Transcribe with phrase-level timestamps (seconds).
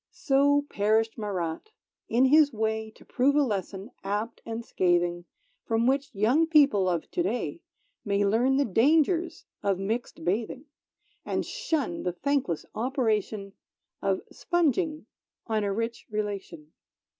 [0.09, 1.69] So perished Marat.
[2.09, 5.25] In his way To prove a lesson, apt and scathing,
[5.67, 7.61] From which young people of to day
[8.03, 10.65] May learn the dangers of mixed bathing,
[11.23, 13.53] And shun the thankless operation
[14.01, 15.05] Of sponging
[15.45, 16.73] on a rich relation.